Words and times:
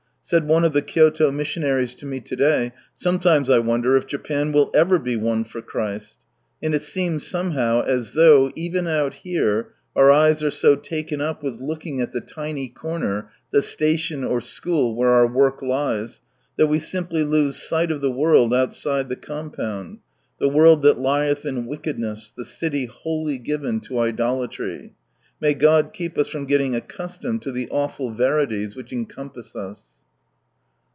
Said 0.23 0.47
one 0.47 0.63
of 0.63 0.71
the 0.71 0.81
Kyoto 0.83 1.29
missionaries 1.29 1.93
to 1.95 2.05
me 2.05 2.21
to 2.21 2.37
day, 2.37 2.71
"Sometimes 2.95 3.49
I 3.49 3.59
wonder 3.59 3.97
if 3.97 4.07
Japan 4.07 4.53
will 4.53 4.71
ever 4.73 4.97
be 4.97 5.17
won 5.17 5.43
for 5.43 5.61
Christ!" 5.61 6.15
And 6.63 6.73
it 6.73 6.83
seems 6.83 7.27
somehow 7.27 7.81
as 7.83 8.13
though, 8.13 8.49
even 8.55 8.87
out 8.87 9.13
here, 9.13 9.73
our 9.93 10.09
eyes 10.09 10.41
are 10.41 10.51
so 10.51 10.77
taken 10.77 11.19
up 11.19 11.43
with 11.43 11.59
looking 11.59 11.99
at 11.99 12.13
the 12.13 12.21
tiny 12.21 12.69
comer, 12.69 13.29
the 13.51 13.61
"station" 13.61 14.23
or 14.23 14.39
"school" 14.39 14.95
where 14.95 15.09
"our 15.09 15.27
work" 15.27 15.61
lies, 15.61 16.21
that 16.55 16.67
we 16.67 16.79
simply 16.79 17.25
lose 17.25 17.57
sight 17.57 17.91
of 17.91 17.99
the 17.99 18.11
world 18.11 18.53
outside 18.53 19.09
the 19.09 19.17
compound— 19.17 19.97
the 20.39 20.47
world 20.47 20.81
that 20.83 20.97
lieth 20.97 21.45
in 21.45 21.65
wickedness, 21.65 22.31
the 22.37 22.45
city" 22.45 22.85
wholly 22.85 23.37
given 23.37 23.81
to 23.81 23.99
idolatry." 23.99 24.93
May 25.41 25.55
God 25.55 25.91
keep 25.91 26.17
us 26.17 26.29
from 26.29 26.45
getting 26.45 26.73
accustomed 26.73 27.41
to 27.41 27.51
the 27.51 27.67
awful 27.69 28.11
verities 28.11 28.77
which 28.77 28.93
encompass 28.93 29.57
us 29.57 29.97